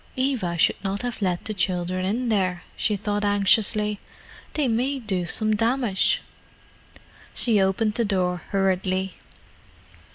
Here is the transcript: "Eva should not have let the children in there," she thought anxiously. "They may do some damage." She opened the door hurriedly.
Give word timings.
"Eva 0.15 0.57
should 0.57 0.83
not 0.83 1.03
have 1.03 1.21
let 1.21 1.45
the 1.45 1.53
children 1.53 2.05
in 2.07 2.29
there," 2.29 2.63
she 2.75 2.95
thought 2.95 3.23
anxiously. 3.23 3.99
"They 4.55 4.67
may 4.67 4.97
do 4.97 5.27
some 5.27 5.55
damage." 5.55 6.23
She 7.35 7.61
opened 7.61 7.93
the 7.93 8.05
door 8.05 8.41
hurriedly. 8.49 9.13